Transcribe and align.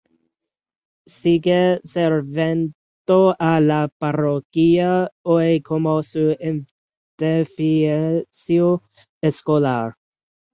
Sigue 1.05 1.79
sirviendo 1.83 3.35
a 3.37 3.61
la 3.61 3.87
parroquia 3.99 5.11
hoy 5.21 5.61
como 5.61 6.01
su 6.01 6.35
edificio 7.19 8.81
escolar. 9.21 9.93